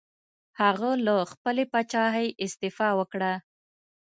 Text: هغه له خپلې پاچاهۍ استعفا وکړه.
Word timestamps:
هغه 0.61 0.89
له 1.05 1.13
خپلې 1.31 1.63
پاچاهۍ 1.71 2.27
استعفا 2.43 2.89
وکړه. 2.99 3.33